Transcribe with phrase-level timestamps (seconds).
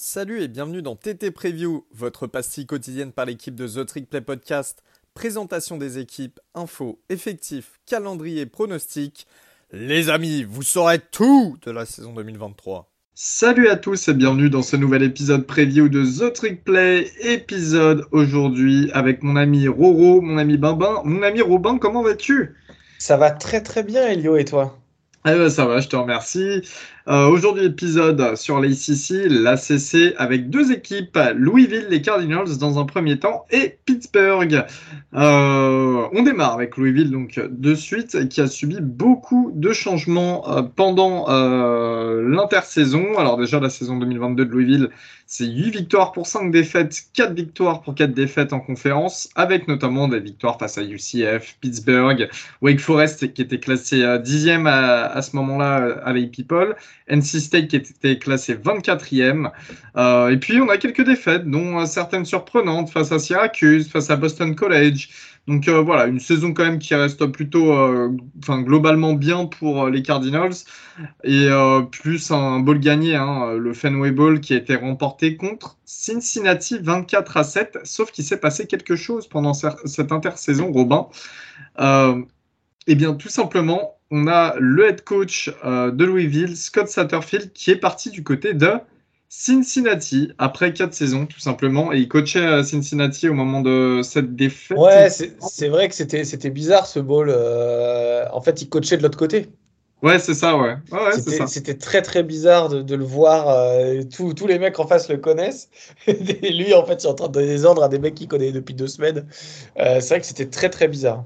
[0.00, 4.20] Salut et bienvenue dans TT Preview, votre pastille quotidienne par l'équipe de The Trick Play
[4.20, 4.84] Podcast.
[5.12, 9.26] Présentation des équipes, infos, effectifs, calendrier, pronostics.
[9.72, 12.88] Les amis, vous saurez tout de la saison 2023.
[13.16, 17.10] Salut à tous et bienvenue dans ce nouvel épisode preview de The Trick Play.
[17.18, 21.02] Épisode aujourd'hui avec mon ami Roro, mon ami Bimbin.
[21.02, 22.54] Mon ami Robin, comment vas-tu?
[23.00, 24.78] Ça va très très bien Elio et toi?
[25.26, 26.62] Eh ben, ça va, je te remercie.
[27.08, 33.18] Euh, aujourd'hui, épisode sur l'ACC, l'ACC, avec deux équipes, Louisville, les Cardinals dans un premier
[33.18, 34.66] temps, et Pittsburgh.
[35.14, 40.62] Euh, on démarre avec Louisville donc de suite, qui a subi beaucoup de changements euh,
[40.62, 43.16] pendant l'intersaison.
[43.16, 44.90] Alors déjà, la saison 2022 de Louisville,
[45.26, 50.08] c'est 8 victoires pour 5 défaites, 4 victoires pour 4 défaites en conférence, avec notamment
[50.08, 52.28] des victoires face à UCF, Pittsburgh,
[52.60, 56.76] Wake Forest qui était classé 10e à, à ce moment-là à l'AP People,
[57.08, 59.50] NC State qui était classé 24e.
[59.96, 64.16] Euh, et puis on a quelques défaites, dont certaines surprenantes face à Syracuse, face à
[64.16, 65.08] Boston College.
[65.48, 68.14] Donc euh, voilà, une saison quand même qui reste plutôt, euh,
[68.46, 70.52] globalement bien pour euh, les Cardinals
[71.24, 71.48] et
[71.90, 77.36] plus un ball gagné, hein, le Fenway Bowl qui a été remporté contre Cincinnati 24
[77.36, 77.78] à 7.
[77.84, 81.06] Sauf qu'il s'est passé quelque chose pendant cette intersaison, Robin.
[82.88, 87.76] eh bien, tout simplement, on a le head coach de Louisville, Scott Satterfield, qui est
[87.76, 88.80] parti du côté de
[89.30, 94.34] Cincinnati après quatre saisons tout simplement et il coachait à Cincinnati au moment de cette
[94.34, 94.78] défaite.
[94.78, 97.28] Ouais, c'est vrai que c'était bizarre ce ball.
[97.30, 99.48] Euh, en fait, il coachait de l'autre côté.
[100.00, 100.76] Ouais, c'est ça, ouais.
[101.48, 103.48] c'était très très bizarre de, le voir.
[103.48, 105.68] Euh, tous les mecs en face le connaissent.
[106.06, 108.14] et lui, en fait, il est en train de donner des ordres à des mecs
[108.14, 109.26] qu'il connaît depuis deux semaines.
[109.78, 111.24] Euh, c'est vrai que c'était très très bizarre.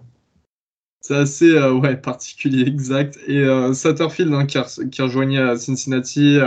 [1.03, 3.19] C'est assez ouais, particulier, exact.
[3.29, 6.39] Et Satterfield, hein, qui, a, qui rejoignait Cincinnati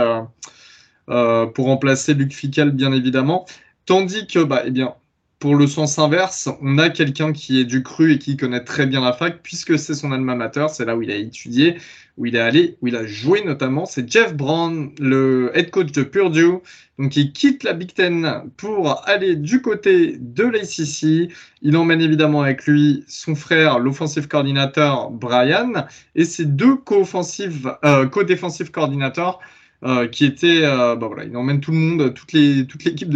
[1.08, 3.46] euh, pour remplacer Luc Fical, bien évidemment.
[3.84, 4.94] Tandis que, bah, eh bien,
[5.38, 8.86] pour le sens inverse, on a quelqu'un qui est du cru et qui connaît très
[8.86, 11.78] bien la fac, puisque c'est son alma mater, c'est là où il a étudié,
[12.16, 13.86] où il est allé, où il a joué notamment.
[13.86, 16.58] C'est Jeff Brown, le head coach de Purdue.
[16.98, 21.30] Donc il quitte la Big Ten pour aller du côté de l'ACC.
[21.62, 28.06] Il emmène évidemment avec lui son frère, l'offensive coordinateur Brian, et ses deux co-offensive, euh,
[28.06, 29.40] co-défensive coordinateurs
[29.84, 33.10] euh, qui était, euh, bah voilà, il emmène tout le monde, toute l'équipe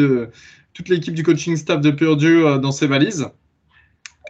[0.73, 3.29] toute l'équipe du coaching staff de Purdue euh, dans ses valises.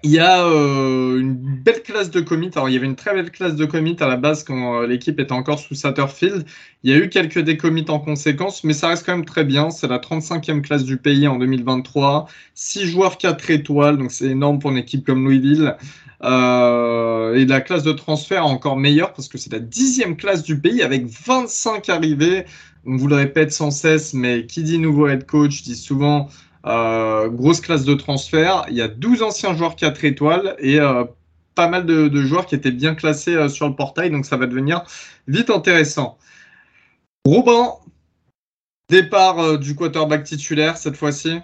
[0.03, 2.51] Il y a une belle classe de commit.
[2.55, 5.21] Alors, il y avait une très belle classe de commit à la base quand l'équipe
[5.21, 6.47] était encore sous Satterfield.
[6.83, 9.69] Il y a eu quelques décommits en conséquence, mais ça reste quand même très bien.
[9.69, 12.27] C'est la 35e classe du pays en 2023.
[12.55, 15.77] 6 joueurs 4 étoiles, donc c'est énorme pour une équipe comme Louisville.
[16.23, 20.59] Euh, et la classe de transfert encore meilleure parce que c'est la dixième classe du
[20.59, 22.45] pays avec 25 arrivées.
[22.87, 26.29] On vous le répète sans cesse, mais qui dit nouveau head coach dit souvent
[26.67, 28.65] euh, grosse classe de transfert.
[28.69, 31.05] Il y a 12 anciens joueurs 4 étoiles et euh,
[31.55, 34.83] pas mal de, joueurs qui étaient bien classés sur le portail, donc ça va devenir
[35.27, 36.17] vite intéressant.
[37.27, 37.75] Robin,
[38.89, 41.41] départ du quarterback titulaire cette fois-ci.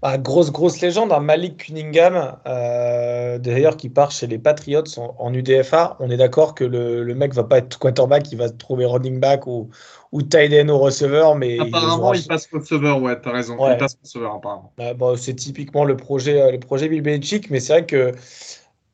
[0.00, 1.18] Bah, grosse, grosse légende, hein.
[1.18, 5.96] Malik Cunningham, euh, d'ailleurs, qui part chez les Patriots en, UDFA.
[5.98, 9.18] On est d'accord que le, le, mec va pas être quarterback, il va trouver running
[9.18, 9.70] back ou,
[10.12, 11.34] ou tight end au receveur.
[11.34, 13.56] Mais apparemment, il, passe receveur, ouais, t'as raison.
[13.68, 14.72] Il passe receveur, apparemment.
[14.78, 18.12] Bah, bah, c'est typiquement le projet, euh, le projet Bill Belichick, mais c'est vrai que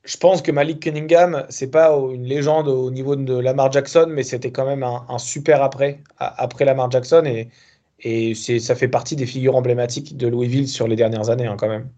[0.04, 4.22] je pense que Malik Cunningham, c'est pas une légende au niveau de Lamar Jackson, mais
[4.22, 7.24] c'était quand même un, un super après, après Lamar Jackson.
[7.26, 7.50] Et
[8.04, 11.68] et ça fait partie des figures emblématiques de Louisville sur les dernières années, hein, quand
[11.68, 11.88] même.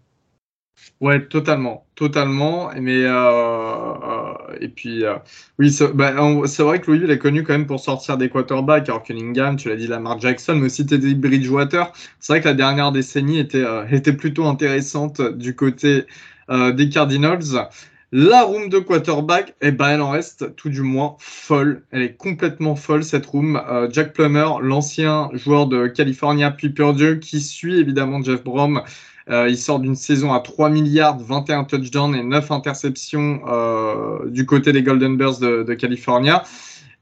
[1.01, 2.71] Ouais, totalement, totalement.
[2.79, 5.15] Mais euh, euh, et puis euh,
[5.59, 6.13] oui, bah,
[6.45, 8.89] c'est vrai que Louisville est connu quand même pour sortir des quarterbacks.
[8.89, 11.91] Alors Cunningham, tu l'as dit, Lamar Jackson, mais aussi Teddy Bridgewater.
[12.19, 16.05] C'est vrai que la dernière décennie était était plutôt intéressante du côté
[16.49, 17.69] des Cardinals.
[18.13, 21.83] La room de quarterback, eh ben, elle en reste tout du moins folle.
[21.91, 23.61] Elle est complètement folle, cette room.
[23.69, 28.81] Euh, Jack Plummer, l'ancien joueur de California puis Purdue, qui suit évidemment Jeff Brom.
[29.29, 34.45] Euh, il sort d'une saison à 3 milliards, 21 touchdowns et 9 interceptions euh, du
[34.45, 36.43] côté des Golden Bears de, California.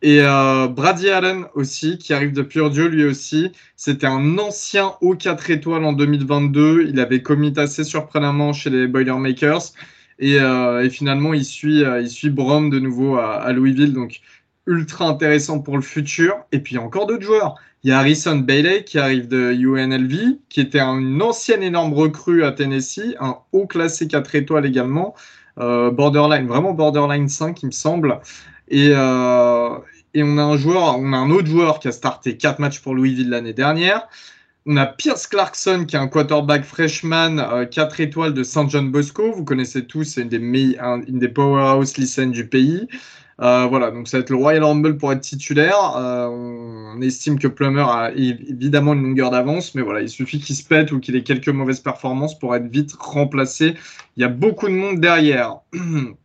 [0.02, 3.52] Et Brady Allen aussi, qui arrive de Purdue lui aussi.
[3.76, 6.88] C'était un ancien haut 4 étoiles en 2022.
[6.90, 9.72] Il avait commis assez surprenamment chez les Boilermakers.
[10.22, 13.94] Euh, et, finalement, il suit, euh, il suit Brom de nouveau à, Louisville.
[13.94, 14.22] Donc,
[14.68, 16.38] ultra intéressant pour le futur.
[16.52, 17.56] Et puis, encore d'autres joueurs.
[17.84, 22.44] Il y a Harrison Bailey qui arrive de UNLV, qui était une ancienne énorme recrue
[22.44, 25.14] à Tennessee, un haut classé 4 étoiles également,
[25.60, 28.20] euh, borderline, vraiment borderline 5, il me semble.
[28.70, 32.80] Et, on a un joueur, on a un autre joueur qui a starté 4 matchs
[32.80, 34.08] pour Louisville l'année dernière.
[34.68, 38.68] On a Pierce Clarkson, qui est un quarterback freshman, 4 étoiles de St.
[38.68, 39.32] John Bosco.
[39.32, 40.78] Vous connaissez tous, c'est une des,
[41.08, 42.88] des powerhouse lycéennes du pays.
[43.42, 45.96] Euh, voilà, donc ça va être le Royal Rumble pour être titulaire.
[45.98, 50.56] Euh, on estime que Plummer a évidemment une longueur d'avance, mais voilà, il suffit qu'il
[50.56, 53.76] se pète ou qu'il ait quelques mauvaises performances pour être vite remplacé.
[54.18, 55.58] Il y a beaucoup de monde derrière.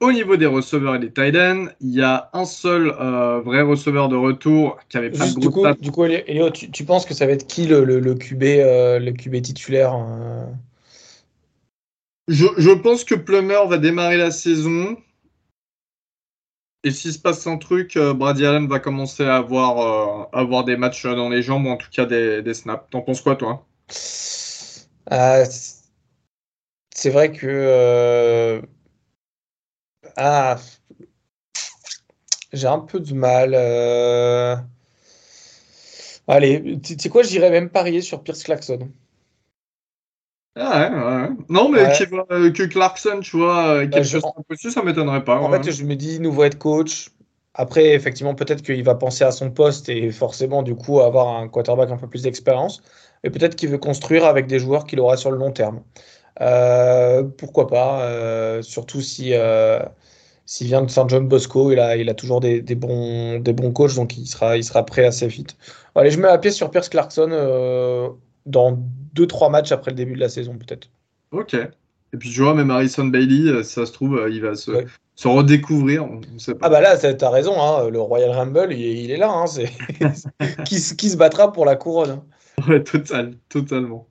[0.00, 3.62] Au niveau des receveurs et des tight ends, il y a un seul euh, vrai
[3.62, 7.14] receveur de retour qui avait pas de du coup, du coup, Elio, tu, penses que
[7.14, 9.94] ça va être qui le, le, QB, le QB titulaire
[12.28, 14.96] je, je, pense que Plummer va démarrer la saison.
[16.82, 20.64] Et s'il se passe un truc, euh, Brady Allen va commencer à avoir, euh, avoir
[20.64, 22.84] des matchs dans les jambes, ou en tout cas des, des snaps.
[22.90, 23.66] T'en penses quoi, toi?
[25.12, 25.44] Euh,
[26.94, 28.62] C'est vrai que.
[30.16, 30.58] Ah.
[32.52, 33.54] J'ai un peu de mal.
[36.26, 38.88] Allez, tu sais quoi, j'irais même parier sur Pierce Clarkson.
[40.56, 41.28] Ah ouais, ouais.
[41.48, 41.80] Non, mais
[42.30, 44.68] euh, que Clarkson, tu vois, euh, quelque chose je...
[44.68, 45.40] ça m'étonnerait pas.
[45.40, 47.10] En fait, je me dis, nouveau head coach.
[47.54, 51.48] Après, effectivement, peut-être qu'il va penser à son poste et forcément, du coup, avoir un
[51.48, 52.82] quarterback un peu plus d'expérience.
[53.24, 55.82] Et peut-être qu'il veut construire avec des joueurs qu'il aura sur le long terme.
[56.40, 59.34] Euh, pourquoi pas Surtout si
[60.46, 63.52] s'il vient de Saint John Bosco, il a, il a toujours des, des, bons, des
[63.52, 65.56] bons coachs, donc il sera, il sera prêt assez vite.
[65.94, 67.30] Allez, je mets la pièce sur Pierce Clarkson
[68.46, 68.78] dans
[69.14, 70.88] deux, trois matchs après le début de la saison, peut-être.
[71.30, 71.54] Ok.
[71.54, 74.70] Et puis, tu vois, même Harrison Bailey, euh, ça se trouve, euh, il va se,
[75.16, 76.04] se redécouvrir.
[76.04, 76.66] On, sait pas.
[76.66, 79.30] Ah, bah là, t'as raison, hein, le Royal Rumble, il, est là.
[79.30, 79.46] Hein,
[80.64, 82.24] qui, qui, se battra pour la couronne hein.
[82.68, 84.06] Ouais, total, totalement.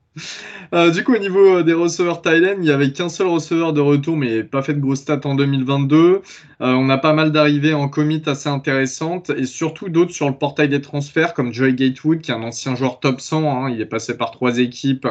[0.74, 3.74] Euh, du coup, au niveau euh, des receveurs Thailand, il n'y avait qu'un seul receveur
[3.74, 5.98] de retour, mais pas fait de grosses stats en 2022.
[5.98, 6.22] Euh,
[6.60, 10.70] on a pas mal d'arrivées en commit assez intéressantes et surtout d'autres sur le portail
[10.70, 13.66] des transferts, comme Joey Gatewood, qui est un ancien joueur top 100.
[13.66, 13.70] Hein.
[13.72, 15.08] il est passé par trois équipes,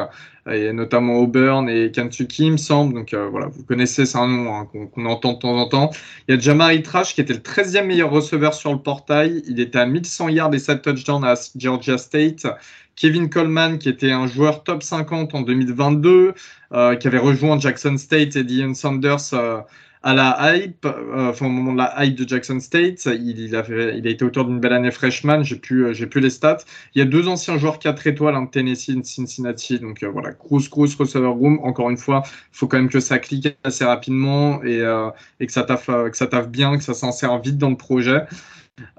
[0.49, 2.93] et notamment Auburn et Kentucky, il me semble.
[2.93, 5.91] Donc voilà, vous connaissez, c'est un nom hein, qu'on entend de temps en temps.
[6.27, 9.43] Il y a Jamari Trash, qui était le 13e meilleur receveur sur le portail.
[9.47, 12.45] Il était à 1100 yards et 7 touchdowns à Georgia State.
[12.95, 16.33] Kevin Coleman, qui était un joueur top 50 en 2022,
[16.73, 19.59] euh, qui avait rejoint Jackson State et Dion Sanders euh,
[20.03, 23.05] à la hype, euh, enfin au moment de la hype de Jackson State.
[23.05, 26.57] Il, a, été auteur d'une belle année freshman, j'ai plus, les stats.
[26.93, 29.79] Il y a deux anciens joueurs 4 étoiles, un de Tennessee et de Cincinnati.
[29.79, 31.59] Donc voilà, grosse, grosse receiver room.
[31.63, 34.79] Encore une fois, il faut quand même que ça clique assez rapidement et,
[35.39, 38.23] que, ça taffe, que ça taffe bien, que ça s'insère vite dans le projet.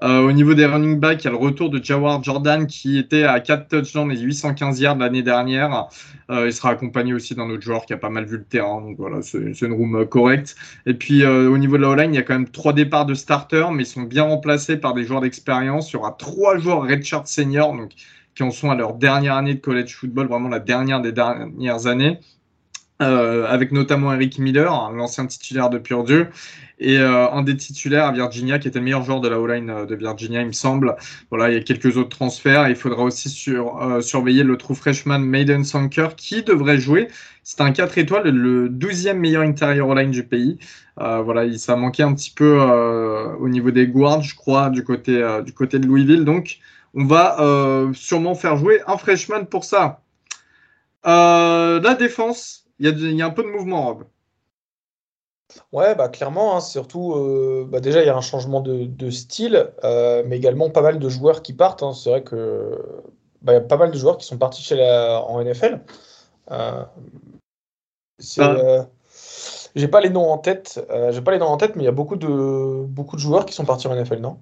[0.03, 2.97] Euh, au niveau des running backs, il y a le retour de Jawar Jordan qui
[2.97, 5.89] était à 4 touchdowns et 815 yards l'année dernière.
[6.29, 8.81] Euh, il sera accompagné aussi d'un autre joueur qui a pas mal vu le terrain.
[8.81, 10.55] Donc voilà, c'est une room euh, correcte.
[10.85, 13.13] Et puis au niveau de la O-line, il y a quand même trois départs de
[13.13, 15.91] starters, mais ils sont bien remplacés par des joueurs d'expérience.
[15.91, 17.91] Il y aura trois joueurs redshirt senior, donc
[18.33, 21.87] qui en sont à leur dernière année de college football, vraiment la dernière des dernières
[21.87, 22.19] années.
[22.99, 26.27] avec notamment Eric Miller, l'ancien titulaire de Purdue,
[26.77, 29.69] et euh, un des titulaires à Virginia qui était le meilleur joueur de la O-line
[29.69, 30.95] euh, de Virginia, il me semble.
[31.29, 32.67] Voilà, il y a quelques autres transferts.
[32.67, 37.07] Il faudra aussi sur, euh, surveiller le true freshman Maiden Sanker qui devrait jouer.
[37.43, 40.57] C'est un 4 étoiles, le 12e meilleur intérieur O-line du pays.
[40.97, 42.59] voilà, il, ça manquait un petit peu
[43.39, 46.25] au niveau des guards, je crois, du côté, du côté de Louisville.
[46.25, 46.57] Donc,
[46.95, 47.37] on va
[47.93, 50.01] sûrement faire jouer un freshman pour ça.
[51.03, 54.05] la défense, il y, y, a un peu de mouvement, Rob.
[55.71, 59.71] Ouais, bah clairement, hein, surtout, euh, bah déjà, il y a un changement de, style,
[59.83, 61.83] euh, mais également pas mal de joueurs qui partent.
[61.83, 61.93] Hein.
[61.93, 62.79] C'est vrai que
[63.41, 65.81] bah, y a pas mal de joueurs qui sont partis chez la, en NFL.
[66.51, 66.83] Euh,
[68.39, 68.87] ah.
[69.75, 70.79] j'ai pas les noms en tête,
[71.11, 73.45] j'ai pas les noms en tête, mais il y a beaucoup de, beaucoup de joueurs
[73.45, 74.37] qui sont partis en NFL, non?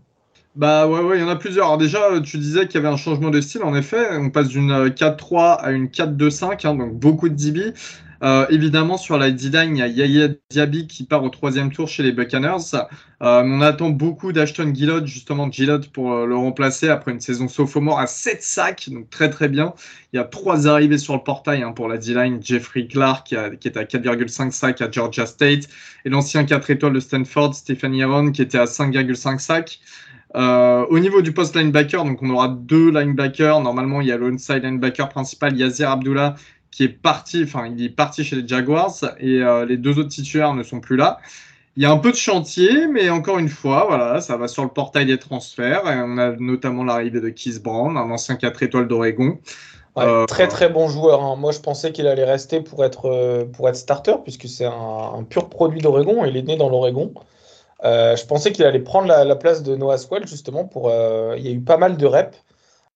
[0.56, 1.66] Bah ouais, ouais, il y en a plusieurs.
[1.66, 4.08] Alors déjà, tu disais qu'il y avait un changement de style, en effet.
[4.12, 7.74] On passe d'une 4-3 à une 4-2-5, hein, donc beaucoup de DB.
[8.24, 11.90] Euh, évidemment, sur la D-line, il y a Yaya Diaby qui part au troisième tour
[11.90, 12.74] chez les Buccaneers.
[12.74, 17.50] Euh, on attend beaucoup d'Ashton Gillot, justement Gillot pour euh, le remplacer après une saison
[17.50, 19.74] sophomore à 7 sacs, donc très très bien.
[20.14, 22.40] Il y a trois arrivées sur le portail hein, pour la D-line.
[22.42, 25.68] Jeffrey Clark qui, est à 4,5 sacs à Georgia State
[26.06, 29.80] et l'ancien 4 étoiles de Stanford, Stephen Yaron qui était à 5,5 sacs.
[30.34, 33.60] au niveau du post linebacker, donc on aura deux linebackers.
[33.60, 36.36] Normalement, il y a l'onside linebacker principal, Yazir Abdullah,
[36.74, 40.10] qui est parti, enfin, il est parti chez les Jaguars et euh, les deux autres
[40.10, 41.20] titulaires ne sont plus là.
[41.76, 44.64] Il y a un peu de chantier, mais encore une fois, voilà, ça va sur
[44.64, 45.88] le portail des transferts.
[45.88, 49.40] Et on a notamment l'arrivée de Keith Brown, un ancien 4 étoiles d'Oregon.
[49.98, 51.24] Euh, très très bon joueur.
[51.24, 51.36] Hein.
[51.36, 55.24] Moi, je pensais qu'il allait rester pour être, euh, pour être starter, puisque c'est un,
[55.28, 56.26] pur produit d'Oregon.
[56.26, 57.12] Il est né dans l'Oregon.
[57.84, 60.66] je pensais qu'il allait prendre la, place de Noah Swell, justement.
[60.66, 60.92] Pour,
[61.38, 62.43] il y a eu pas mal de reps.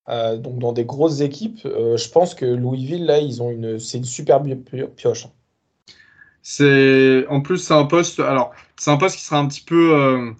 [0.07, 4.05] Donc dans des grosses équipes, je pense que Louisville, là, ils ont une, c'est une
[4.05, 4.41] super
[4.95, 5.27] pioche.
[6.41, 8.21] C'est en plus c'est un poste.
[8.21, 10.33] Alors c'est un poste qui sera un petit peu,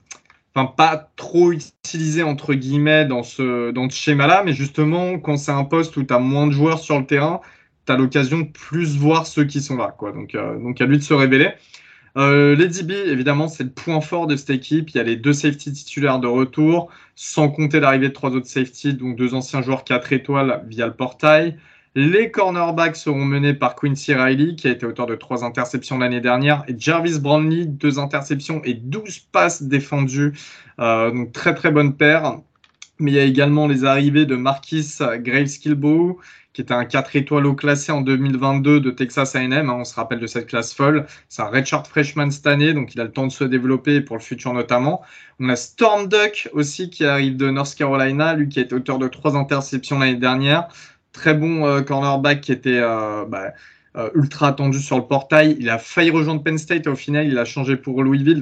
[0.56, 5.52] enfin pas trop utilisé entre guillemets dans ce dans ce schéma-là, mais justement quand c'est
[5.52, 7.42] un poste où tu as moins de joueurs sur le terrain,
[7.86, 10.14] tu as l'occasion de plus voir ceux qui sont là, quoi.
[10.14, 11.52] Donc donc à lui de se révéler.
[12.18, 14.90] Euh, les DB, évidemment, c'est le point fort de cette équipe.
[14.90, 18.48] Il y a les deux safety titulaires de retour, sans compter l'arrivée de trois autres
[18.48, 21.58] safety, donc deux anciens joueurs 4 étoiles via le portail.
[21.94, 26.22] Les cornerbacks seront menés par Quincy Riley, qui a été auteur de trois interceptions l'année
[26.22, 30.34] dernière, et Jarvis Brownlee, deux interceptions et 12 passes défendues.
[30.80, 32.40] Euh, donc très très bonne paire.
[33.00, 36.20] Mais il y a également les arrivées de Marquis Graves-Kilbow,
[36.58, 39.54] qui était un 4 étoiles au classé en 2022 de Texas A&M.
[39.54, 41.06] Hein, on se rappelle de cette classe folle.
[41.30, 44.16] C'est un redshirt freshman cette année, donc il a le temps de se développer pour
[44.16, 45.04] le futur notamment.
[45.40, 49.08] On a Storm Duck aussi qui arrive de North Carolina, lui qui est auteur de
[49.08, 50.68] trois interceptions l'année dernière.
[51.12, 53.54] Très bon euh, cornerback qui était euh, bah,
[53.96, 55.58] euh, ultra attendu sur le portail.
[55.60, 58.42] Il a failli rejoindre Penn State au final il a changé pour Louisville,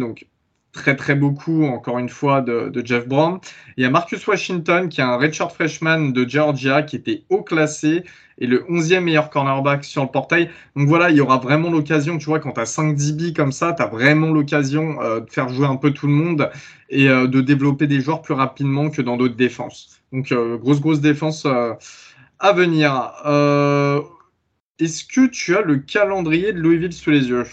[0.76, 3.40] très très beaucoup, encore une fois, de, Jeff Brown.
[3.78, 7.42] Il y a Marcus Washington, qui est un redshirt freshman de Georgia, qui était haut
[7.42, 8.04] classé
[8.38, 10.50] et le 11e meilleur cornerback sur le portail.
[10.76, 13.54] Donc voilà, il y aura vraiment l'occasion, tu vois, quand tu as 5 DB comme
[13.54, 16.52] ça, tu as vraiment l'occasion euh, de faire jouer un peu tout le monde
[16.90, 20.02] et euh, de développer des joueurs plus rapidement que dans d'autres défenses.
[20.12, 22.92] Donc euh, grosse, grosse défense à venir.
[24.78, 27.46] Est-ce que tu as le calendrier de Louisville sous les yeux?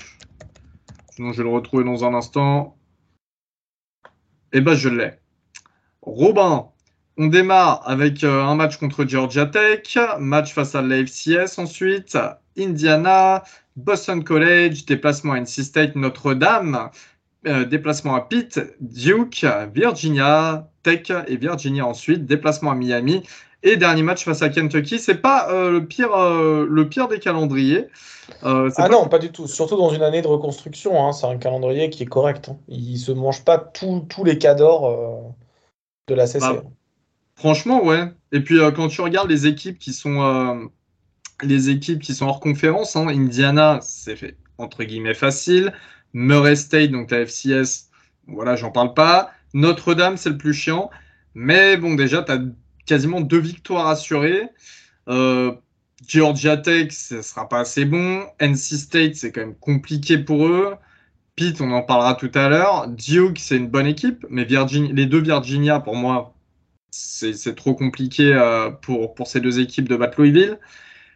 [1.15, 2.77] Sinon, je vais le retrouver dans un instant.
[4.53, 5.13] Eh ben, je l'ai.
[6.03, 6.69] Robin,
[7.17, 12.19] on démarre avec euh, un match contre Georgia Tech, match face à l'AFCS ensuite,
[12.59, 13.45] Indiana,
[13.77, 16.91] Boston College, déplacement à NC State, Notre-Dame,
[17.47, 23.23] euh, déplacement à Pitt, Duke, Virginia, Tech et Virginia ensuite, déplacement à Miami
[23.63, 24.99] et dernier match face à Kentucky.
[24.99, 27.89] C'est pas euh, le pire, le pire des calendriers.
[28.45, 29.47] Euh, ah non, pas du tout.
[29.47, 31.07] Surtout dans une année de reconstruction.
[31.07, 31.13] Hein.
[31.13, 32.49] C'est un calendrier qui est correct.
[32.49, 32.59] Hein.
[32.69, 35.31] Il se mange pas tous les cadors euh,
[36.09, 36.41] de la CC.
[36.41, 36.63] Bah,
[37.35, 38.05] franchement, ouais.
[38.33, 40.71] Et puis euh, quand tu regardes les équipes qui sont
[41.43, 45.73] les équipes qui sont hors conférence, hein, Indiana, c'est fait entre guillemets facile.
[46.13, 47.89] Murray State, donc la FCS,
[48.29, 49.31] voilà, j'en parle pas.
[49.55, 50.91] Notre-Dame, c'est le plus chiant.
[51.35, 52.39] Mais bon, déjà, tu as
[52.87, 54.49] quasiment deux victoires assurées.
[56.07, 58.25] Georgia Tech, ce sera pas assez bon.
[58.41, 60.75] NC State, c'est quand même compliqué pour eux.
[61.37, 62.89] Pitt, on en parlera tout à l'heure.
[62.89, 66.35] Duke, c'est une bonne équipe, mais les deux Virginia, pour moi,
[66.91, 70.23] c'est trop compliqué euh, pour, pour ces deux équipes de battre.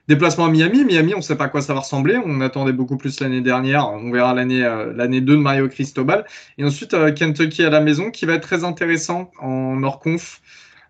[0.08, 0.84] Déplacement à Miami.
[0.84, 2.16] Miami, on ne sait pas à quoi ça va ressembler.
[2.24, 3.90] On attendait beaucoup plus l'année dernière.
[3.90, 6.24] On verra l'année euh, l'année 2 de Mario Cristobal.
[6.58, 10.40] Et ensuite, euh, Kentucky à la maison, qui va être très intéressant en hors-conf.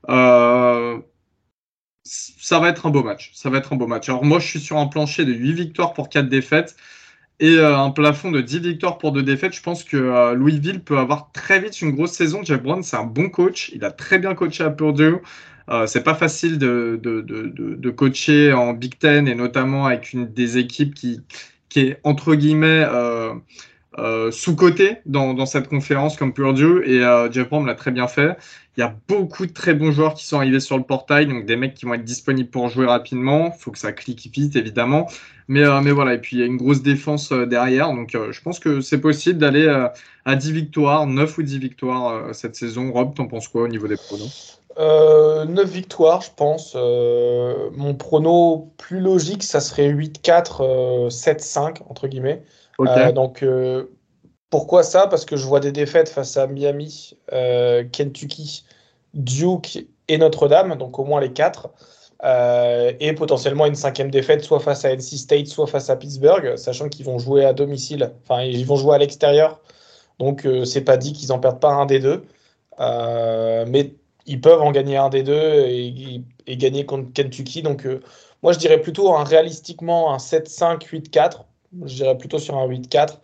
[0.08, 0.98] Euh,
[2.04, 3.32] ça va être un beau match.
[3.34, 4.08] Ça va être un beau match.
[4.08, 6.76] Alors moi, je suis sur un plancher de 8 victoires pour 4 défaites
[7.40, 9.54] et euh, un plafond de 10 victoires pour 2 défaites.
[9.54, 12.42] Je pense que euh, Louisville peut avoir très vite une grosse saison.
[12.44, 13.70] Jeff Brown, c'est un bon coach.
[13.74, 15.16] Il a très bien coaché à Purdue.
[15.68, 20.32] Euh, c'est pas facile de, de, de, coacher en Big Ten et notamment avec une
[20.32, 21.22] des équipes qui,
[21.68, 22.86] qui est entre guillemets
[23.98, 27.00] euh, euh, sous-côté dans, cette conférence comme Purdue et
[27.30, 28.36] Jeff Brown l'a très bien fait.
[28.76, 31.46] Il y a beaucoup de très bons joueurs qui sont arrivés sur le portail, donc
[31.46, 33.54] des mecs qui vont être disponibles pour jouer rapidement.
[33.56, 35.08] Il faut que ça clique vite, évidemment.
[35.48, 37.88] Mais, euh, mais voilà, et puis il y a une grosse défense euh, derrière.
[37.92, 39.66] Donc euh, je pense que c'est possible d'aller
[40.24, 42.92] à 10 victoires, 9 ou 10 victoires cette saison.
[42.92, 44.60] Rob, t'en penses quoi au niveau des pronos?
[44.78, 46.74] 9 victoires, je pense.
[46.74, 52.42] mon prono plus logique, ça serait 8-4, 7-5, entre guillemets.
[53.12, 53.42] Donc
[54.50, 55.06] pourquoi ça?
[55.06, 58.64] Parce que je vois des défaites face à Miami, euh, Kentucky,
[59.14, 61.70] Duke et Notre-Dame, donc au moins les quatre.
[62.24, 66.56] Euh, et potentiellement une cinquième défaite, soit face à NC State, soit face à Pittsburgh,
[66.56, 69.60] sachant qu'ils vont jouer à domicile, enfin ils vont jouer à l'extérieur.
[70.18, 72.24] Donc euh, c'est pas dit qu'ils en perdent pas un des deux.
[72.78, 73.94] mais
[74.26, 77.62] ils peuvent en gagner un des deux et, et gagner contre Kentucky.
[77.62, 77.86] Donc
[78.42, 81.44] moi je dirais plutôt un, réalistiquement un 7-5, 8-4.
[81.84, 83.18] Je dirais plutôt sur un 8-4.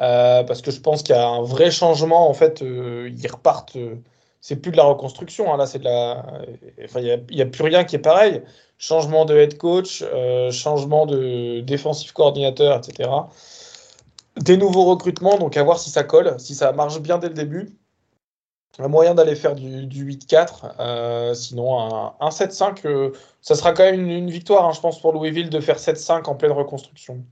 [0.00, 2.28] Euh, parce que je pense qu'il y a un vrai changement.
[2.28, 3.76] En fait, euh, ils repartent.
[3.76, 3.96] Euh,
[4.40, 5.52] c'est plus de la reconstruction.
[5.52, 6.26] Hein, là, c'est de la.
[6.84, 8.42] Enfin, il n'y a, plus rien qui est pareil.
[8.78, 10.04] Changement de head coach,
[10.50, 13.08] changement de défensif coordinateur, etc.
[14.40, 17.34] Des nouveaux recrutements, donc à voir si ça colle, si ça marche bien dès le
[17.34, 17.78] début.
[18.80, 21.34] Un moyen d'aller faire du, 8-4.
[21.34, 21.78] sinon,
[22.20, 25.78] un, 7-5, ça sera quand même une, victoire, hein, je pense, pour Louisville de faire
[25.78, 27.24] 7-5 en pleine reconstruction.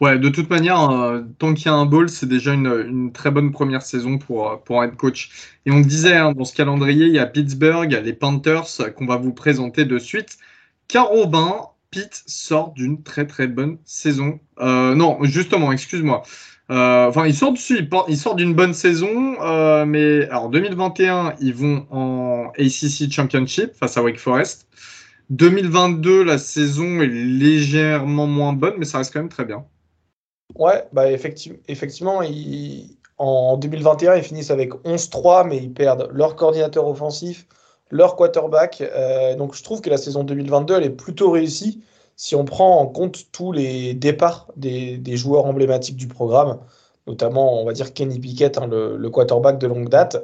[0.00, 3.32] Ouais, de toute manière, euh, tant qu'il y a un ball, c'est déjà une, très
[3.32, 5.30] bonne première saison pour, euh, pour un head coach.
[5.66, 9.16] Et on disait, hein, dans ce calendrier, il y a Pittsburgh, les Panthers qu'on va
[9.16, 10.38] vous présenter de suite.
[10.86, 11.52] Car Robin,
[11.90, 14.38] Pitt sort d'une très très bonne saison.
[14.60, 16.22] Euh, non, justement, excuse-moi.
[16.68, 19.36] enfin, il sort dessus, il, sort d'une bonne saison,
[19.86, 24.68] mais alors 2021, ils vont en ACC Championship face à Wake Forest.
[25.30, 29.64] 2022, la saison est légèrement moins bonne, mais ça reste quand même très bien.
[30.54, 32.22] Ouais, bah effectivement, effectivement
[33.18, 37.46] en 2021, ils finissent avec 11-3, mais ils perdent leur coordinateur offensif,
[37.90, 38.80] leur quarterback.
[38.80, 41.82] Euh, donc je trouve que la saison 2022, elle est plutôt réussie
[42.16, 46.58] si on prend en compte tous les départs des, joueurs emblématiques du programme,
[47.06, 50.16] notamment, on va dire, Kenny Pickett, hein, le, quarterback de longue date.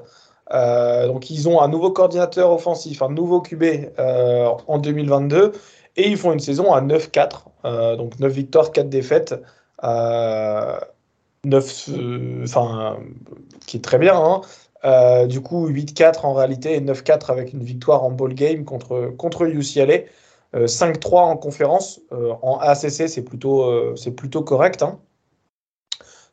[0.52, 3.62] Euh, donc ils ont un nouveau coordinateur offensif, un nouveau QB
[3.98, 5.52] euh, en 2022,
[5.96, 9.34] et ils font une saison à 9-4, donc 9 victoires, 4 défaites.
[11.44, 12.98] 9, euh, enfin,
[13.66, 14.16] qui est très bien.
[14.16, 14.40] Hein.
[14.84, 19.12] Euh, du coup, 8-4 en réalité et 9-4 avec une victoire en ball game contre,
[19.16, 20.04] contre UCLA.
[20.54, 22.00] 5-3 euh, en conférence.
[22.12, 24.82] en ACC, c'est plutôt, c'est plutôt correct.
[24.82, 25.00] Hein.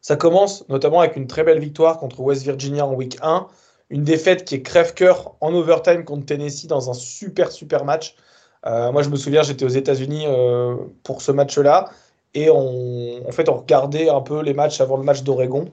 [0.01, 3.47] Ça commence notamment avec une très belle victoire contre West Virginia en week 1.
[3.89, 8.15] Une défaite qui est crève-cœur en overtime contre Tennessee dans un super, super match.
[8.63, 10.27] moi, je me souviens, j'étais aux États-Unis
[11.03, 11.89] pour ce match-là.
[12.33, 15.65] Et on, en fait, on regardait un peu les matchs avant le match d'Oregon.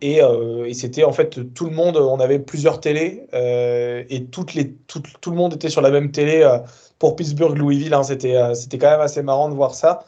[0.00, 4.54] Et, euh, c'était en fait tout le monde, on avait plusieurs télés euh, et toutes
[4.54, 6.58] les, tout, tout, le monde était sur la même télé euh,
[6.98, 7.94] pour Pittsburgh-Louisville.
[7.94, 10.04] Hein, c'était, c'était quand même assez marrant de voir ça.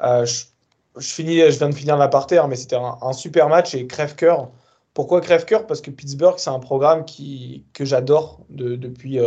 [0.00, 0.44] Je,
[0.98, 4.50] finis, je viens de finir l'aparté, mais c'était un, super match et crève-cœur.
[4.94, 9.18] Pourquoi crève-cœur Parce que Pittsburgh, c'est un programme qui, que j'adore de, depuis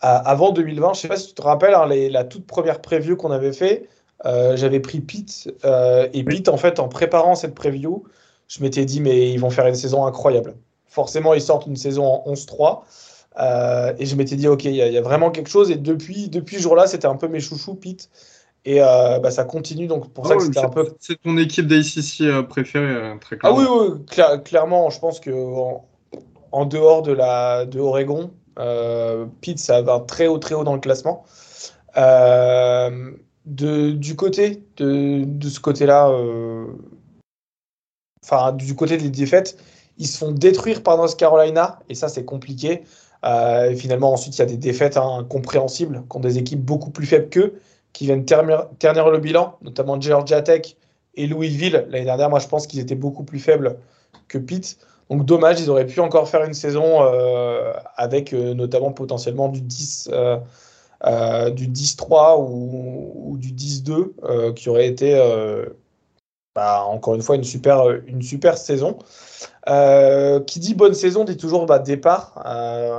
[0.00, 0.94] avant 2020.
[0.94, 3.88] Je sais pas si tu te rappelles, hein, la toute première preview qu'on avait fait.
[4.26, 8.04] Euh, j'avais pris Pete euh, et Pete en fait en préparant cette preview,
[8.48, 10.56] je m'étais dit mais ils vont faire une saison incroyable.
[10.86, 12.80] Forcément ils sortent une saison en 11-3
[13.38, 16.56] euh, et je m'étais dit ok il y, a vraiment quelque chose et depuis depuis
[16.56, 18.10] ce jour-là c'était un peu mes chouchous Pete
[18.64, 20.92] et bah, ça continue donc pour ça que c'était un peu.
[20.98, 23.60] C'est ton équipe d'ACC préférée très clairement.
[23.60, 25.30] Ah oui oui clairement je pense que
[26.50, 28.32] en, dehors de la de Oregon
[29.40, 31.24] Pete ça va très haut très haut dans le classement.
[31.96, 33.12] Euh,
[33.48, 36.66] du côté de, de ce côté-là, euh,
[38.24, 39.58] enfin du côté des défaites,
[39.96, 42.82] ils se font détruire par North Carolina et ça c'est compliqué.
[43.24, 47.06] Euh, finalement ensuite il y a des défaites hein, incompréhensibles contre des équipes beaucoup plus
[47.06, 47.60] faibles qu'eux
[47.92, 48.68] qui viennent ternir,
[49.10, 50.76] le bilan, notamment Georgia Tech
[51.14, 51.86] et Louisville.
[51.88, 53.78] L'année dernière, moi je pense qu'ils étaient beaucoup plus faibles
[54.28, 54.78] que Pitt.
[55.10, 60.10] Donc dommage, ils auraient pu encore faire une saison euh, avec notamment potentiellement du 10,
[61.06, 65.66] euh, du 10-3 ou, du 10-2 euh, qui aurait été euh,
[66.56, 68.98] bah, encore une fois une super, une super saison.
[70.46, 72.42] qui dit bonne saison dit toujours bah, départ,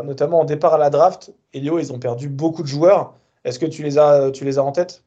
[0.06, 1.34] notamment en départ à la draft.
[1.54, 3.14] Elio, ils ont perdu beaucoup de joueurs.
[3.44, 5.04] Est-ce que tu les as, tu les as en tête?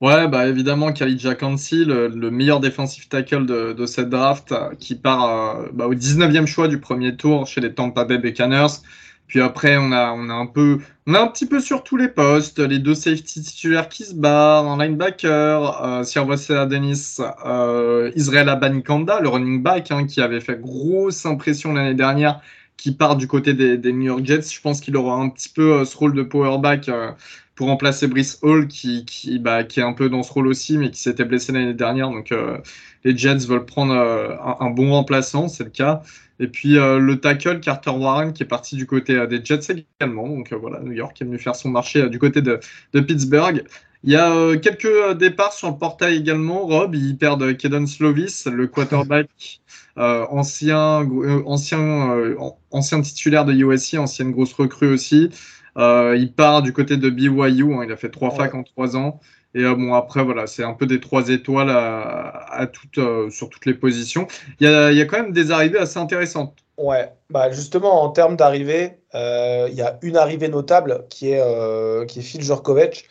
[0.00, 5.70] Ouais, bah évidemment, Khalid Kansi, le, le, meilleur défensif tackle de, cette draft, qui part
[5.72, 8.82] bah, au 19e choix du premier tour chez les Tampa Bay Buccaneers.
[9.26, 11.96] Puis après, on a, on a un peu, on a un petit peu sur tous
[11.96, 18.10] les postes, les deux safety titulaires qui se barrent, un linebacker, euh, Sirvosea Dennis, euh,
[18.46, 22.40] Abanikanda, le running back, hein, qui avait fait grosse impression l'année dernière,
[22.76, 24.50] qui part du côté des, des, New York Jets.
[24.52, 27.12] Je pense qu'il aura un petit peu euh, ce rôle de power back euh,
[27.54, 30.76] pour remplacer Brice Hall, qui, qui, bah, qui est un peu dans ce rôle aussi,
[30.76, 32.10] mais qui s'était blessé l'année dernière.
[32.10, 32.58] Donc euh,
[33.04, 36.02] les Jets veulent prendre un, bon remplaçant, c'est le cas.
[36.40, 39.84] Et puis euh, le tackle Carter Warren qui est parti du côté euh, des Jets
[40.00, 40.28] également.
[40.28, 42.60] Donc euh, voilà, New York est venu faire son marché du côté de,
[42.92, 43.64] de, Pittsburgh.
[44.02, 46.66] Il y a quelques départs sur le portail également.
[46.66, 49.30] Rob, ils perdent Kedon Slovis, le quarterback
[49.96, 51.08] ancien,
[51.46, 52.34] ancien,
[52.70, 55.30] ancien titulaire de USC, ancienne grosse recrue aussi.
[55.78, 57.72] il part du côté de BYU.
[57.72, 59.20] Hein, il a fait trois facs en trois ans.
[59.54, 63.66] Et euh, bon, après, voilà, c'est un peu des trois étoiles à, euh, sur toutes
[63.66, 64.26] les positions.
[64.58, 66.56] Il y, a, il y, a, quand même des arrivées assez intéressantes.
[66.76, 72.06] Ouais, bah justement, en termes d'arrivées, euh, il y a une arrivée notable qui est,
[72.08, 73.08] qui est Phil Jurkovic,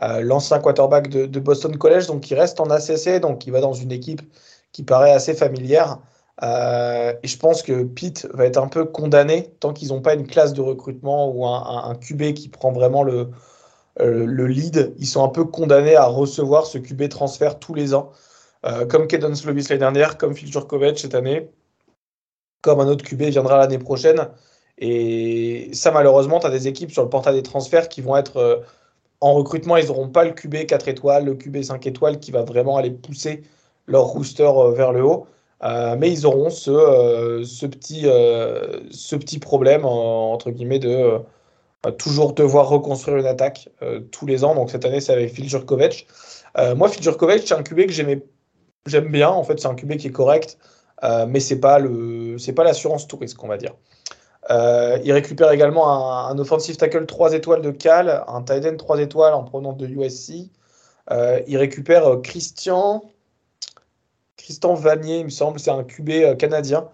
[0.00, 3.92] l'ancien quarterback de, Boston College, donc qui reste en ACC, donc qui va dans une
[3.92, 4.22] équipe
[4.72, 5.98] qui paraît assez familière.
[6.42, 10.26] et je pense que Pete va être un peu condamné tant qu'ils n'ont pas une
[10.26, 13.30] classe de recrutement ou un QB qui prend vraiment le,
[14.00, 17.94] euh, le lead, ils sont un peu condamnés à recevoir ce QB transfert tous les
[17.94, 18.10] ans,
[18.66, 21.50] euh, comme Kedon Slovis l'année dernière, comme Phil Jurkovic cette année,
[22.62, 24.28] comme un autre QB viendra l'année prochaine.
[24.78, 28.38] Et ça, malheureusement, tu as des équipes sur le portail des transferts qui vont être
[28.38, 28.56] euh,
[29.20, 32.42] en recrutement, ils n'auront pas le QB 4 étoiles, le QB 5 étoiles qui va
[32.42, 33.42] vraiment aller pousser
[33.86, 35.26] leur rooster vers le haut.
[35.62, 37.40] mais ils auront ce,
[39.16, 41.20] petit problème, entre guillemets, de
[41.92, 43.68] toujours devoir reconstruire une attaque
[44.10, 44.54] tous les ans.
[44.54, 46.06] Donc cette année, c'est avec Phil Jurkovic.
[46.76, 49.28] moi, Phil Jurkovic, c'est un QB que j'aime bien.
[49.28, 50.58] En fait, c'est un QB qui est correct,
[51.28, 53.74] mais c'est pas le, c'est pas l'assurance touriste, qu'on va dire.
[54.50, 59.00] Euh, il récupère également un, offensive tackle 3 étoiles de Cal, un tight end 3
[59.00, 60.50] étoiles en provenance de USC.
[61.10, 63.02] Euh, il récupère euh, Christian,
[64.36, 66.88] Christian Vanier, il me semble, c'est un QB canadien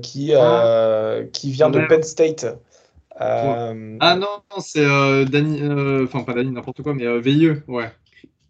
[0.00, 1.18] qui, ah.
[1.32, 2.46] qui vient de Penn State.
[3.20, 4.84] Ah non, c'est
[5.26, 5.60] Danny,
[6.04, 7.90] enfin pas Danny, n'importe quoi, mais Veilleux, ouais.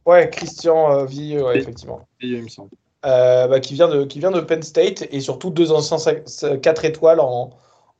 [0.06, 2.06] Ouais, Christian Veilleux, ouais, effectivement.
[2.20, 2.70] Veilleux, il me semble.
[3.02, 5.98] Bah, qui, vient de, qui vient de Penn State et surtout deux anciens
[6.62, 7.50] 4 étoiles en,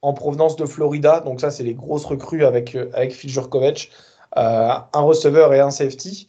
[0.03, 1.21] en provenance de Florida.
[1.21, 3.91] Donc ça, c'est les grosses recrues avec, euh, avec Phil Jurkovic.
[4.37, 6.29] Euh, un receveur et un safety.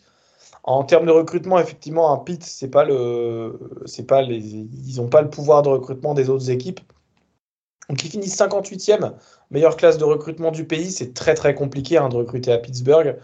[0.63, 5.07] En termes de recrutement, effectivement, un pit, c'est pas le, c'est pas les, ils n'ont
[5.07, 6.79] pas le pouvoir de recrutement des autres équipes.
[7.91, 9.11] Donc ils finissent 58e,
[9.51, 10.91] meilleure classe de recrutement du pays.
[10.91, 13.17] C'est très très compliqué hein, de recruter à Pittsburgh,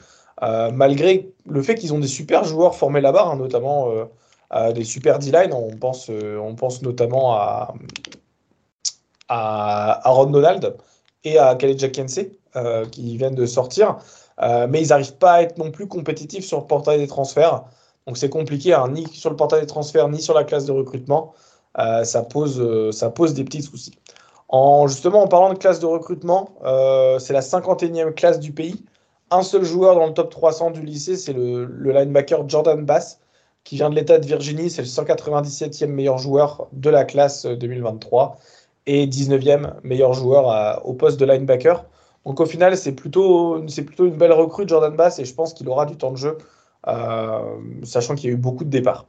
[0.44, 3.92] euh, malgré le fait qu'ils ont des super joueurs formés là-bas, hein, notamment
[4.76, 5.54] des super D-line.
[5.54, 7.74] On pense, on pense notamment à,
[9.30, 10.76] à Donald
[11.24, 11.80] et à Khaled
[12.56, 13.98] euh, qui viennent de sortir.
[14.42, 17.64] Euh, mais ils n'arrivent pas à être non plus compétitifs sur le portail des transferts.
[18.06, 20.72] Donc c'est compliqué, hein, ni sur le portail des transferts, ni sur la classe de
[20.72, 21.34] recrutement.
[21.80, 23.98] Euh, ça, pose, ça pose des petits soucis.
[24.50, 26.56] En, justement, en parlant de classe de recrutement,
[27.20, 28.86] c'est la 51e classe du pays.
[29.30, 33.20] Un seul joueur dans le top 300 du lycée, c'est le, linebacker Jordan Bass,
[33.66, 34.70] qui vient de l'État de Virginie.
[34.70, 38.38] C'est le 197e meilleur joueur de la classe 2023
[38.86, 41.86] et 19e meilleur joueur au poste de linebacker.
[42.26, 45.68] Donc au final, c'est plutôt, plutôt une belle recrue Jordan Bass et je pense qu'il
[45.70, 46.38] aura du temps de jeu,
[46.88, 49.06] euh, sachant qu'il y a eu beaucoup de départs.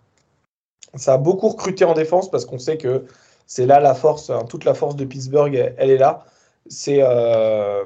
[0.94, 3.05] Ça a beaucoup recruté en défense parce qu'on sait que
[3.48, 6.24] c'est là la force, hein, toute la force de Pittsburgh, elle, est là.
[6.68, 7.84] C'est euh,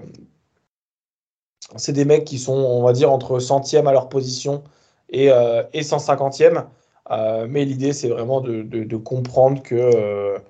[1.89, 4.65] des mecs qui sont, on va dire, entre centième à leur position
[5.09, 6.67] et, euh, et 150e.
[7.11, 10.41] Euh, mais l'idée, c'est vraiment de, de, comprendre que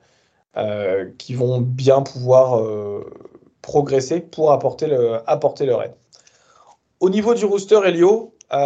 [0.57, 2.63] euh, qui vont bien pouvoir
[3.63, 5.95] progresser pour apporter, le, apporter leur aide.
[7.01, 8.57] Au niveau du rooster, Elio, il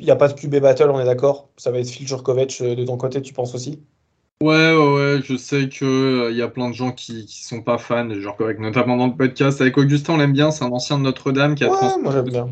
[0.00, 1.48] n'y a pas de QB battle, on est d'accord?
[1.56, 3.82] Ça va être Phil Jurkovic de ton côté, tu penses aussi?
[4.40, 7.60] Ouais, ouais, ouais, je sais qu'il il y a plein de gens qui ne sont
[7.60, 9.60] pas fans de Jurkovic, notamment dans le podcast.
[9.60, 12.28] Avec Augustin, on l'aime bien, c'est un ancien de Notre-Dame qui a ouais, moi j'aime
[12.28, 12.48] bien.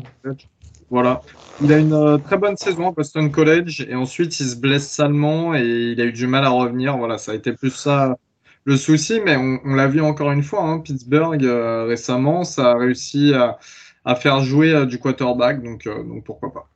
[0.89, 1.21] Voilà.
[1.61, 4.85] Il a une euh, très bonne saison à Boston College et ensuite il se blesse
[4.85, 6.97] salement et il a eu du mal à revenir.
[6.97, 8.17] Voilà, ça a été plus ça
[8.65, 12.77] le souci, mais on, l'a vu encore une fois, hein, Pittsburgh euh, récemment, ça a
[12.77, 16.67] réussi à, faire jouer euh, du quarterback, donc, donc pourquoi pas.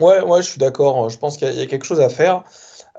[0.00, 1.10] Ouais, ouais, je suis d'accord.
[1.10, 2.44] Je pense qu'il y, a quelque chose à faire.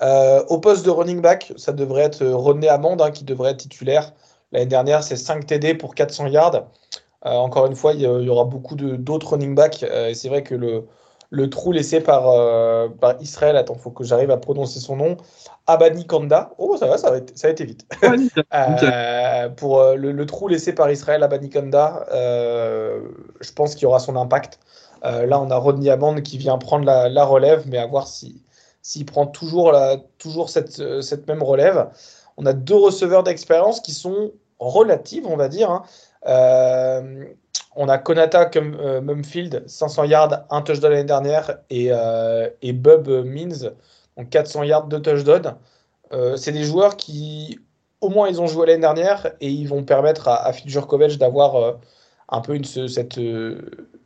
[0.01, 4.13] Au poste de running back, ça devrait être René Amand hein, qui devrait être titulaire.
[4.51, 6.67] L'année dernière, c'est 5 TD pour 400 yards.
[7.25, 9.83] Euh, encore une fois, il y, aura beaucoup d'autres running backs.
[9.83, 10.85] Euh, et c'est vrai que le,
[11.31, 14.95] le trou laissé par, euh, par Israël, attends, il faut que j'arrive à prononcer son
[14.95, 15.17] nom,
[15.65, 16.51] Abani Kanda.
[16.59, 17.87] Oh, ça va, ça, va ça a été vite.
[19.57, 24.15] pour le, le, trou laissé par Israël, Abani Kanda, je pense qu'il y aura son
[24.15, 24.59] impact.
[25.03, 28.07] là, on a Rodney Amand qui vient prendre la, la relève, mais à voir
[28.85, 31.89] s'il si, prend toujours, la, toujours cette, cette même relève.
[32.37, 35.71] On a deux receveurs d'expérience qui sont relatives, on va dire.
[35.71, 35.83] Hein.
[36.27, 37.25] Euh,
[37.75, 42.73] on a Konata comme euh, Mumfield, 500 yards, un touchdown l'année dernière, et, euh, et
[42.73, 43.71] Bub Means,
[44.17, 45.55] donc 400 yards, deux touchdowns.
[46.37, 47.57] c'est des joueurs qui,
[48.01, 50.71] au moins, ils ont joué l'année dernière et ils vont permettre à, à Phil
[51.17, 51.79] d'avoir
[52.29, 53.19] un peu une, cette,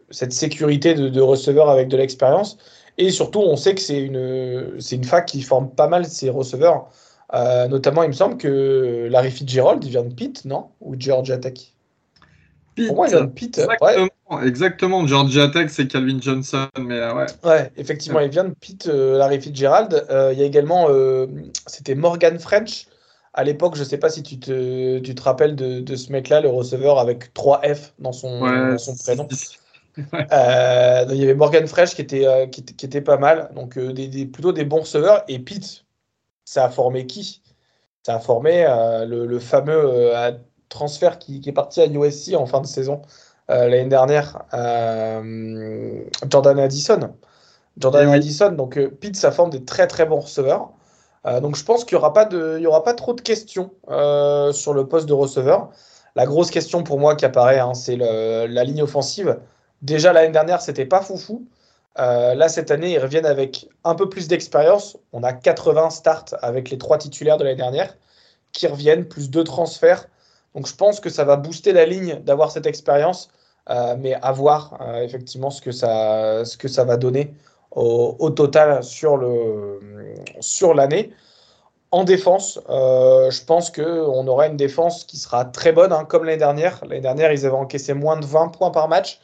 [0.09, 2.57] cette sécurité de, de receveur avec de l'expérience.
[2.99, 6.89] Et surtout, on sait que c'est une, une fac qui forme pas mal ses receveurs.
[7.33, 10.67] notamment, il me semble que Larry Fitzgerald, il vient de Pitt, non?
[10.81, 11.73] Ou Georgia Tech?
[12.75, 13.57] Pour moi, il vient de Pitt.
[13.57, 15.07] Exactement, exactement.
[15.07, 16.67] Georgia Tech, c'est Calvin Johnson.
[16.77, 17.25] Mais euh, ouais.
[17.45, 20.05] ouais, effectivement, il vient de Pitt, euh, Larry Fitzgerald.
[20.09, 20.87] Euh, il y a également,
[21.67, 22.87] c'était Morgan French.
[23.33, 26.11] À l'époque, je ne sais pas si tu te, tu te rappelles de, de ce
[26.11, 29.25] mec-là, le receveur avec 3 F dans son, son prénom.
[29.97, 33.51] il y avait Morgan French qui était, qui, qui, était pas mal.
[33.55, 35.23] Donc, des, des, plutôt des bons receveurs.
[35.27, 35.85] Et Pitt,
[36.45, 37.41] ça a formé qui?
[38.03, 38.65] Ça a formé
[39.07, 40.11] le, le, fameux
[40.69, 43.01] transfert qui, est parti à USC en fin de saison
[43.49, 47.15] euh, l'année dernière, euh, Jordan Addison.
[47.77, 50.69] Jordan Addison, donc euh, Pete, ça forme des très très bons receveurs.
[51.41, 53.71] donc je pense qu'il n'y aura, pas de, aura pas trop de questions
[54.53, 55.69] sur le poste de receveur.
[56.15, 59.39] La grosse question pour moi qui apparaît, hein, c'est la ligne offensive.
[59.81, 61.47] Déjà l'année dernière, c'était pas foufou.
[61.97, 64.97] là, cette année, ils reviennent avec un peu plus d'expérience.
[65.13, 67.95] On a 80 starts avec les trois titulaires de l'année dernière
[68.51, 70.07] qui reviennent, plus deux transferts.
[70.55, 73.29] Donc je pense que ça va booster la ligne d'avoir cette expérience,
[73.97, 77.33] mais à voir effectivement ce que, ça, va donner
[77.71, 79.17] au, total sur
[80.73, 81.13] l'année.
[81.91, 86.23] En défense, euh, je pense qu'on aura une défense qui sera très bonne, hein, comme
[86.23, 86.79] l'année dernière.
[86.83, 89.19] L'année dernière, ils avaient encaissé moins de 20 points par match.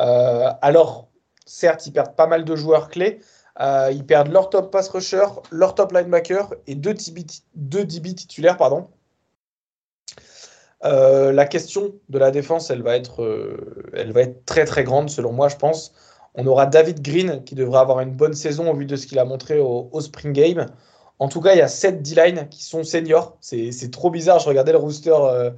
[0.00, 1.08] Euh, alors,
[1.46, 3.20] certes, ils perdent pas mal de joueurs clés.
[3.60, 8.56] Euh, ils perdent leur top pass rusher, leur top linebacker et deux DB, titulaires.
[8.56, 8.88] Pardon.
[10.82, 13.24] la question de la défense, elle va, être,
[13.94, 15.92] elle va être très très grande selon moi, je pense.
[16.40, 19.18] On aura David Green qui devrait avoir une bonne saison au vu de ce qu'il
[19.18, 20.66] a montré au, Spring Game.
[21.18, 23.36] En tout cas, il y a 7 D-line qui sont seniors.
[23.40, 24.38] C'est trop bizarre.
[24.38, 25.50] Je regardais le rooster euh,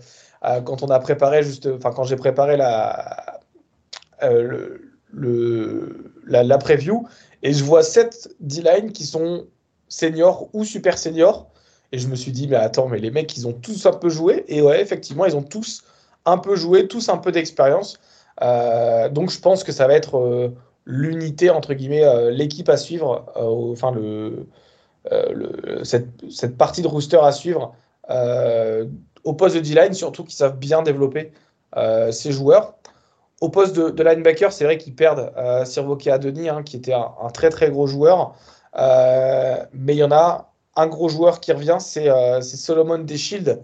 [0.45, 3.40] euh, quand on préparé juste, quand j'ai préparé la,
[4.23, 4.79] euh,
[6.27, 7.07] la, preview
[7.43, 9.47] et je vois 7 D-line qui sont
[9.89, 11.49] seniors ou super seniors.
[11.93, 14.09] Et je me suis dit, mais attends, mais les mecs, ils ont tous un peu
[14.09, 14.45] joué.
[14.47, 15.83] Et ouais, effectivement, ils ont tous
[16.25, 17.99] un peu joué, tous un peu d'expérience.
[18.41, 20.53] donc je pense que ça va être
[20.87, 24.47] l'unité, entre guillemets, l'équipe à suivre, enfin le
[25.11, 27.75] euh, cette, partie de rooster à suivre
[28.11, 28.85] euh,
[29.25, 31.33] au poste de D-line, surtout qu'ils savent bien développer
[31.77, 32.75] euh, ces joueurs.
[33.41, 37.31] Au poste de, linebacker, c'est vrai qu'ils perdent euh, Sirvoki Adoni, hein, qui était un,
[37.33, 38.35] très très gros joueur.
[38.77, 42.11] mais il y en a un gros joueur qui revient, c'est
[42.43, 43.63] Solomon Deshield.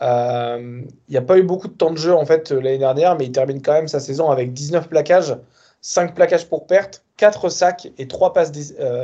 [0.00, 3.26] Il n'y a pas eu beaucoup de temps de jeu en fait l'année dernière, mais
[3.26, 5.36] il termine quand même sa saison avec 19 plaquages,
[5.80, 8.52] 5 plaquages pour perte, 4 sacs et 3 passes,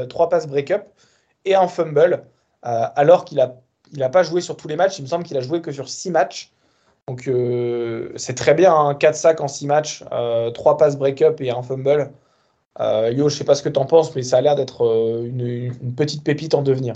[0.08, 0.84] 3 passes break-up
[1.44, 2.24] et un fumble,
[2.66, 4.98] euh, alors qu'il n'a pas joué sur tous les matchs.
[4.98, 6.52] Il me semble qu'il a joué que sur 6 matchs.
[7.08, 11.40] Donc euh, c'est très bien, hein, 4 sacs en 6 matchs, 3 euh, passes break-up
[11.40, 12.10] et un fumble.
[12.78, 15.72] yo, je sais pas ce que tu en penses, mais ça a l'air d'être une,
[15.96, 16.94] petite pépite en devenir.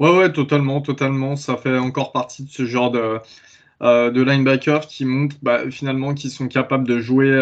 [0.00, 1.36] Ouais, ouais, totalement, totalement.
[1.36, 3.20] Ça fait encore partie de ce genre de,
[3.80, 7.38] de linebackers qui montrent bah, finalement qu'ils sont capables de jouer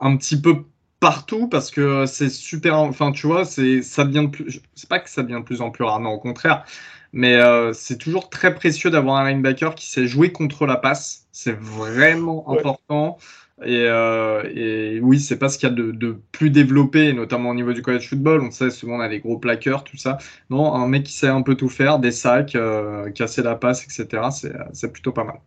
[0.00, 0.64] un petit peu
[1.00, 2.76] partout parce que c'est super.
[2.76, 4.60] Enfin, tu vois, c'est ça plus.
[4.76, 6.64] C'est pas que ça devient de plus en plus rare, non, au contraire.
[7.12, 11.26] Mais euh, c'est toujours très précieux d'avoir un linebacker qui sait jouer contre la passe.
[11.32, 13.18] C'est vraiment important.
[13.64, 17.50] Et, euh, et, oui, c'est pas ce qu'il y a de, de, plus développé, notamment
[17.50, 18.42] au niveau du college football.
[18.42, 20.18] On sait souvent on a des gros plaqueurs, tout ça.
[20.48, 23.84] Non, un mec qui sait un peu tout faire, des sacs, euh, casser la passe,
[23.84, 24.22] etc.
[24.72, 25.40] C'est plutôt pas mal.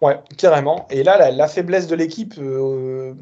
[0.00, 0.88] Ouais, carrément.
[0.90, 3.14] Et là, la, la faiblesse de l'équipe, euh,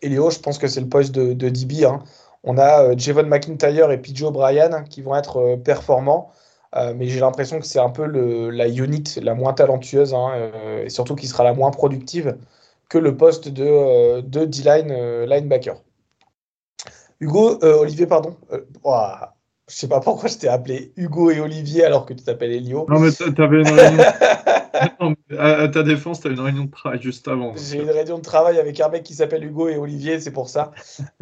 [0.00, 1.84] Elio, je pense que c'est le poste de, DB.
[1.84, 2.02] Hein.
[2.44, 6.30] On a Javon McIntyre et PJ O'Brien qui vont être performants,
[6.96, 10.50] mais j'ai l'impression que c'est un peu la unit la moins talentueuse hein,
[10.84, 12.36] et surtout qui sera la moins productive
[12.88, 15.76] que le poste de, de D-line linebacker.
[17.20, 18.36] Hugo, Olivier, pardon.
[18.82, 18.96] Oh,
[19.68, 22.86] je sais pas pourquoi je t'ai appelé Hugo et Olivier alors que tu t'appelles Elio.
[22.88, 24.04] Non, mais t'avais une réunion.
[25.38, 27.54] à, ta défense, tu as une réunion de travail juste avant.
[27.56, 30.50] J'ai une réunion de travail avec un mec qui s'appelle Hugo et Olivier, c'est pour
[30.50, 30.72] ça.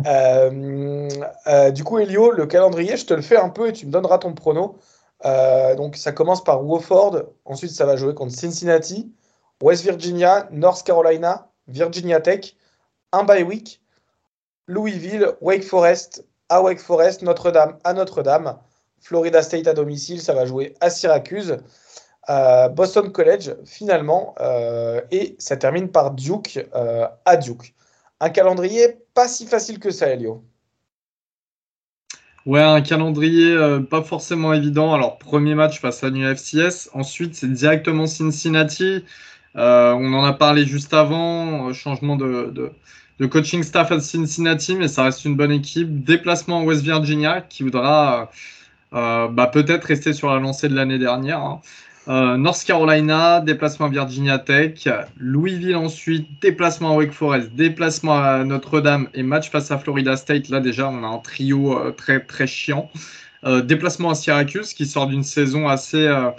[0.07, 1.09] Euh,
[1.47, 3.93] euh, du coup, Elio, le calendrier, je te le fais un peu et tu me
[3.93, 4.77] donneras ton prono.
[5.25, 7.23] Euh, donc, ça commence par Wofford.
[7.45, 9.13] Ensuite, ça va jouer contre Cincinnati,
[9.63, 12.57] West Virginia, North Carolina, Virginia Tech,
[13.13, 13.81] un bye week,
[14.67, 18.59] Louisville, Wake Forest, à Wake Forest, Notre-Dame à Notre-Dame,
[19.01, 21.59] Florida State à domicile, ça va jouer à Syracuse,
[22.31, 26.67] euh, Boston College finalement, euh, et ça termine par Duke
[27.25, 27.75] à Duke.
[28.21, 30.45] Un calendrier pas si facile que ça, Elio.
[32.47, 33.57] Ouais, un calendrier
[33.89, 34.95] pas forcément évident.
[34.95, 36.91] Alors, premier match face à l'UFCS.
[36.93, 39.05] Ensuite, c'est directement Cincinnati.
[39.55, 41.73] on en a parlé juste avant.
[41.73, 42.73] Changement de,
[43.31, 46.05] coaching staff à Cincinnati, mais ça reste une bonne équipe.
[46.05, 48.31] Déplacement en West Virginia qui voudra
[48.95, 51.41] euh, bah, peut-être rester sur la lancée de l'année dernière.
[51.41, 51.61] Hein.
[52.09, 54.89] Euh, North Carolina, déplacement à Virginia Tech,
[55.19, 60.49] Louisville ensuite, déplacement à Wake Forest, déplacement à Notre-Dame et match face à Florida State.
[60.49, 62.91] Là déjà, on a un trio euh, très très chiant.
[63.65, 66.31] déplacement à Syracuse qui sort d'une saison assez euh,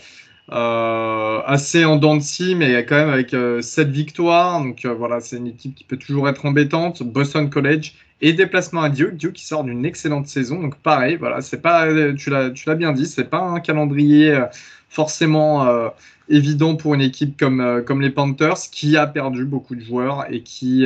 [0.50, 4.62] assez en dents de scie, mais quand même avec euh, 7 victoires.
[4.62, 7.04] Donc euh, voilà, c'est une équipe qui peut toujours être embêtante.
[7.04, 9.16] Boston College et déplacement à Duke.
[9.16, 10.62] Duke qui sort d'une excellente saison.
[10.62, 14.46] Donc pareil, voilà, c'est pas, tu l'as, bien dit, c'est pas un calendrier euh,
[14.90, 15.68] forcément
[16.30, 20.86] évident pour une équipe comme, les Panthers qui a perdu beaucoup de joueurs et qui,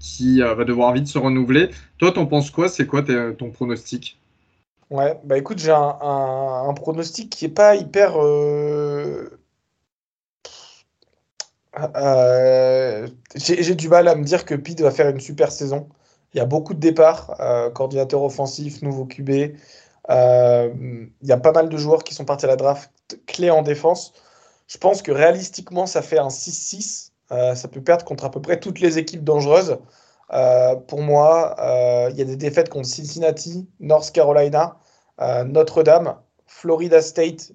[0.00, 1.70] qui va devoir vite se renouveler.
[1.98, 2.68] Toi, t'en penses quoi?
[2.68, 4.18] C'est quoi ton pronostic?
[4.92, 8.22] Ouais, bah écoute, j'ai un, pronostic qui est pas hyper.
[8.22, 9.40] Euh,
[11.96, 15.88] euh, j'ai du mal à me dire que Pete va faire une super saison.
[16.34, 17.38] Il y a beaucoup de départs,
[17.74, 19.30] coordinateur offensif, nouveau QB.
[19.30, 22.90] il y a pas mal de joueurs qui sont partis à la draft
[23.26, 24.12] clé en défense.
[24.68, 27.12] Je pense que réalistiquement, ça fait un 6-6.
[27.30, 29.78] ça peut perdre contre à peu près toutes les équipes dangereuses.
[30.88, 31.56] pour moi,
[32.10, 34.76] il y a des défaites contre Cincinnati, North Carolina,
[35.18, 37.52] Notre-Dame, Florida State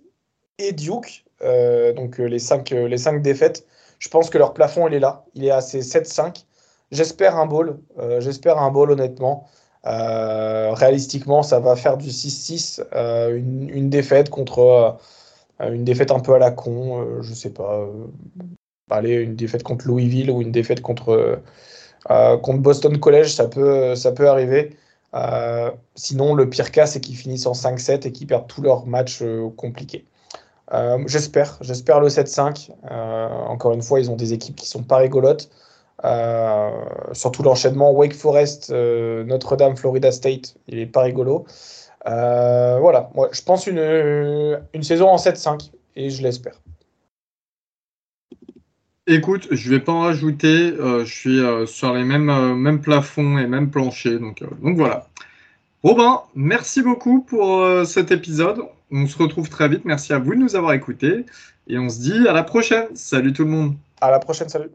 [0.57, 1.25] et Duke.
[1.41, 3.65] donc les cinq, les cinq défaites
[3.99, 5.25] je pense que leur plafond, il est là.
[5.33, 6.45] Il est à ces 7-5.
[6.91, 7.49] J'espère un.
[7.99, 9.47] Euh, j'espère un ball, honnêtement.
[9.85, 12.83] Euh, réalistiquement, ça va faire du 6-6.
[12.93, 14.97] Euh, une, défaite contre.
[15.59, 17.21] une défaite un peu à la con.
[17.21, 17.87] je sais pas.
[18.89, 21.41] allez, une défaite contre Louisville ou une défaite contre,
[22.07, 24.75] contre Boston College, ça peut, ça peut arriver.
[25.95, 29.23] Sinon, le pire cas, c'est qu'ils finissent en 5-7 et qu'ils perdent tous leurs matchs
[29.55, 30.05] compliqués.
[30.73, 32.71] Euh, j'espère, j'espère le 7-5.
[32.91, 35.49] Euh, encore une fois, ils ont des équipes qui sont pas rigolotes.
[36.05, 36.69] Euh,
[37.13, 41.45] surtout l'enchaînement Wake Forest, Notre-Dame, Florida State, il est pas rigolo.
[42.05, 46.59] voilà, moi je pense une, une saison en 7-5 et je l'espère.
[49.07, 50.73] Écoute, je vais pas en rajouter.
[50.77, 54.19] je suis sur les mêmes, mêmes plafonds et mêmes planchers.
[54.19, 55.07] Donc voilà.
[55.81, 58.61] Robin, merci beaucoup pour cet épisode.
[58.91, 59.85] On se retrouve très vite.
[59.85, 61.25] Merci à vous de nous avoir écoutés.
[61.67, 62.87] Et on se dit à la prochaine.
[62.95, 63.75] Salut tout le monde.
[64.01, 64.49] À la prochaine.
[64.49, 64.71] Salut.